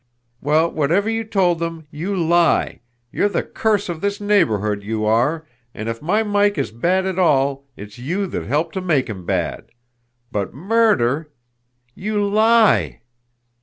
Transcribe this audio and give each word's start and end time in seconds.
Well, 0.41 0.71
whatever 0.71 1.11
you 1.11 1.23
told 1.23 1.59
them, 1.59 1.85
you 1.91 2.15
lie! 2.15 2.81
You're 3.11 3.29
the 3.29 3.43
curse 3.43 3.87
of 3.87 4.01
this 4.01 4.19
neighbourhood, 4.19 4.81
you 4.81 5.05
are, 5.05 5.45
and 5.75 5.87
if 5.87 6.01
my 6.01 6.23
Mike 6.23 6.57
is 6.57 6.71
bad 6.71 7.05
at 7.05 7.19
all, 7.19 7.67
it's 7.77 7.99
you 7.99 8.25
that's 8.25 8.47
helped 8.47 8.73
to 8.73 8.81
make 8.81 9.07
him 9.07 9.27
bad. 9.27 9.69
But 10.31 10.55
murder 10.55 11.31
you 11.93 12.27
LIE!" 12.27 13.01